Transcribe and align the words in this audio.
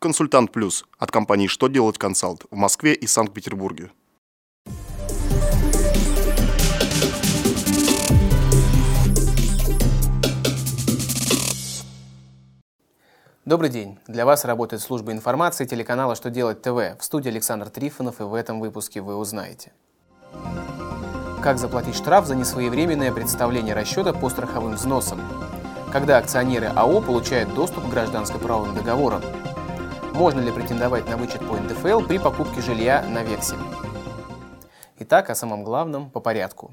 Консультант 0.00 0.52
Плюс 0.52 0.84
от 0.96 1.10
компании 1.10 1.48
«Что 1.48 1.66
делать 1.66 1.98
консалт» 1.98 2.44
в 2.52 2.54
Москве 2.54 2.94
и 2.94 3.08
Санкт-Петербурге. 3.08 3.90
Добрый 13.44 13.70
день! 13.70 13.98
Для 14.06 14.24
вас 14.24 14.44
работает 14.44 14.82
служба 14.82 15.10
информации 15.10 15.64
телеканала 15.64 16.14
«Что 16.14 16.30
делать 16.30 16.62
ТВ». 16.62 16.76
В 16.96 17.00
студии 17.00 17.30
Александр 17.30 17.68
Трифонов, 17.68 18.20
и 18.20 18.22
в 18.22 18.34
этом 18.34 18.60
выпуске 18.60 19.00
вы 19.00 19.16
узнаете. 19.16 19.72
Как 21.42 21.58
заплатить 21.58 21.96
штраф 21.96 22.24
за 22.26 22.36
несвоевременное 22.36 23.10
представление 23.10 23.74
расчета 23.74 24.12
по 24.12 24.30
страховым 24.30 24.76
взносам? 24.76 25.20
Когда 25.90 26.18
акционеры 26.18 26.66
АО 26.66 27.00
получают 27.00 27.52
доступ 27.54 27.86
к 27.86 27.90
гражданско-правовым 27.90 28.76
договорам? 28.76 29.22
Можно 30.18 30.40
ли 30.40 30.50
претендовать 30.50 31.08
на 31.08 31.16
вычет 31.16 31.48
по 31.48 31.54
НДФЛ 31.54 32.00
при 32.00 32.18
покупке 32.18 32.60
жилья 32.60 33.04
на 33.08 33.22
вексель? 33.22 33.56
Итак, 34.98 35.30
о 35.30 35.36
самом 35.36 35.62
главном 35.62 36.10
по 36.10 36.18
порядку. 36.18 36.72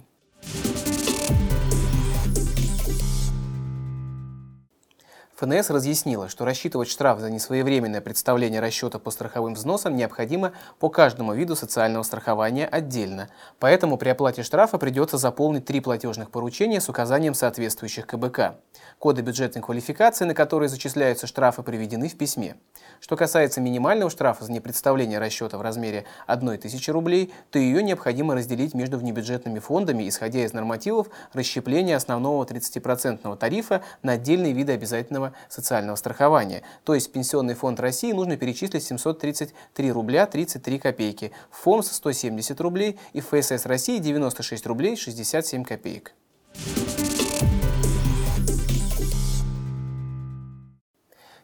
ФНС 5.36 5.70
разъяснила, 5.70 6.30
что 6.30 6.46
рассчитывать 6.46 6.88
штраф 6.88 7.20
за 7.20 7.30
несвоевременное 7.30 8.00
представление 8.00 8.62
расчета 8.62 9.00
по 9.00 9.12
страховым 9.12 9.56
взносам 9.56 9.98
необходимо 9.98 10.54
по 10.80 10.90
каждому 10.90 11.34
виду 11.34 11.58
социального 11.58 12.04
страхования 12.04 12.66
отдельно. 12.66 13.28
Поэтому 13.60 13.98
при 13.98 14.08
оплате 14.08 14.44
штрафа 14.44 14.78
придется 14.78 15.18
заполнить 15.18 15.66
три 15.66 15.82
платежных 15.82 16.32
поручения 16.32 16.80
с 16.80 16.88
указанием 16.88 17.34
соответствующих 17.34 18.08
КБК. 18.08 18.56
Коды 18.98 19.24
бюджетной 19.24 19.62
квалификации, 19.62 20.24
на 20.24 20.34
которые 20.34 20.70
зачисляются 20.70 21.28
штрафы, 21.28 21.64
приведены 21.64 22.08
в 22.08 22.16
письме. 22.16 22.56
Что 23.02 23.18
касается 23.18 23.60
минимального 23.60 24.10
штрафа 24.10 24.46
за 24.46 24.54
непредставление 24.54 25.20
расчета 25.20 25.58
в 25.58 25.62
размере 25.62 26.06
1000 26.28 26.94
рублей, 26.94 27.34
то 27.52 27.60
ее 27.60 27.84
необходимо 27.84 28.36
разделить 28.36 28.74
между 28.74 28.98
внебюджетными 28.98 29.60
фондами, 29.60 30.08
исходя 30.08 30.46
из 30.46 30.54
нормативов 30.54 31.08
расщепления 31.34 31.98
основного 31.98 32.46
30% 32.46 33.36
тарифа 33.36 33.82
на 34.02 34.14
отдельные 34.14 34.54
виды 34.54 34.72
обязательного 34.72 35.25
обязательного 35.26 35.34
социального 35.50 35.96
страхования. 35.96 36.64
То 36.84 36.94
есть 36.94 37.12
Пенсионный 37.12 37.56
фонд 37.56 37.80
России 37.80 38.12
нужно 38.12 38.38
перечислить 38.38 38.84
733 38.84 39.92
рубля 39.92 40.26
33 40.26 40.80
копейки, 40.80 41.32
в 41.50 41.58
ФОМС 41.64 41.92
170 41.92 42.60
рублей 42.62 43.00
и 43.14 43.22
ФСС 43.22 43.66
России 43.66 44.00
96 44.00 44.66
рублей 44.68 44.96
67 44.96 45.64
копеек. 45.64 46.14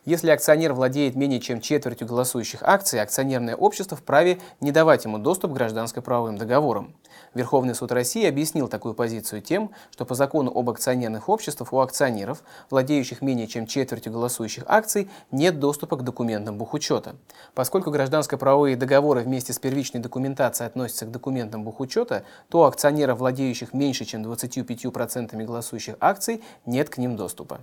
Если 0.03 0.31
акционер 0.31 0.73
владеет 0.73 1.15
менее 1.15 1.39
чем 1.39 1.61
четвертью 1.61 2.07
голосующих 2.07 2.63
акций, 2.63 2.99
акционерное 2.99 3.55
общество 3.55 3.95
вправе 3.95 4.39
не 4.59 4.71
давать 4.71 5.05
ему 5.05 5.19
доступ 5.19 5.51
к 5.51 5.53
гражданско-правовым 5.53 6.39
договорам. 6.39 6.95
Верховный 7.35 7.75
суд 7.75 7.91
России 7.91 8.25
объяснил 8.25 8.67
такую 8.67 8.95
позицию 8.95 9.43
тем, 9.43 9.69
что 9.91 10.03
по 10.05 10.15
закону 10.15 10.51
об 10.55 10.71
акционерных 10.71 11.29
обществах 11.29 11.71
у 11.71 11.77
акционеров, 11.77 12.41
владеющих 12.71 13.21
менее 13.21 13.45
чем 13.45 13.67
четвертью 13.67 14.11
голосующих 14.11 14.63
акций, 14.65 15.07
нет 15.29 15.59
доступа 15.59 15.97
к 15.97 16.03
документам 16.03 16.57
бухучета. 16.57 17.15
Поскольку 17.53 17.91
гражданско-правовые 17.91 18.75
договоры 18.77 19.21
вместе 19.21 19.53
с 19.53 19.59
первичной 19.59 20.01
документацией 20.01 20.65
относятся 20.65 21.05
к 21.05 21.11
документам 21.11 21.63
бухучета, 21.63 22.23
то 22.49 22.61
у 22.61 22.63
акционеров, 22.63 23.19
владеющих 23.19 23.71
меньше 23.71 24.05
чем 24.05 24.23
25% 24.23 25.45
голосующих 25.45 25.95
акций, 25.99 26.41
нет 26.65 26.89
к 26.89 26.97
ним 26.97 27.15
доступа. 27.15 27.61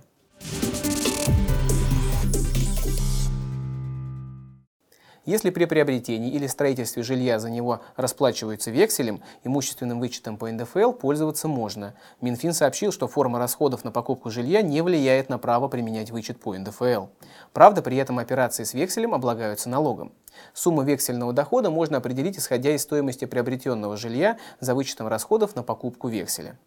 Если 5.29 5.51
при 5.51 5.65
приобретении 5.65 6.31
или 6.31 6.47
строительстве 6.47 7.03
жилья 7.03 7.37
за 7.37 7.51
него 7.51 7.81
расплачиваются 7.95 8.71
векселем, 8.71 9.21
имущественным 9.43 9.99
вычетом 9.99 10.37
по 10.37 10.49
НДФЛ 10.49 10.93
пользоваться 10.93 11.47
можно. 11.47 11.93
Минфин 12.19 12.51
сообщил, 12.51 12.91
что 12.91 13.07
форма 13.07 13.37
расходов 13.37 13.83
на 13.83 13.91
покупку 13.91 14.31
жилья 14.31 14.63
не 14.63 14.81
влияет 14.81 15.29
на 15.29 15.37
право 15.37 15.67
применять 15.67 16.09
вычет 16.09 16.39
по 16.39 16.57
НДФЛ. 16.57 17.09
Правда, 17.53 17.83
при 17.83 17.97
этом 17.97 18.17
операции 18.17 18.63
с 18.63 18.73
векселем 18.73 19.13
облагаются 19.13 19.69
налогом. 19.69 20.13
Сумму 20.55 20.81
вексельного 20.81 21.31
дохода 21.31 21.69
можно 21.69 21.97
определить, 21.97 22.39
исходя 22.39 22.73
из 22.73 22.81
стоимости 22.81 23.25
приобретенного 23.25 23.97
жилья 23.97 24.39
за 24.59 24.73
вычетом 24.73 25.09
расходов 25.09 25.55
на 25.55 25.61
покупку 25.61 26.07
векселя. 26.07 26.57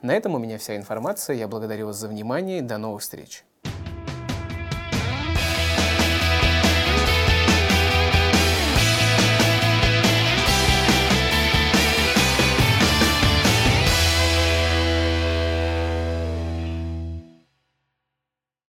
На 0.00 0.14
этом 0.14 0.34
у 0.34 0.38
меня 0.38 0.58
вся 0.58 0.76
информация. 0.76 1.34
Я 1.34 1.48
благодарю 1.48 1.86
вас 1.86 1.96
за 1.96 2.06
внимание 2.06 2.62
до 2.62 2.78
новых 2.78 3.02
встреч. 3.02 3.44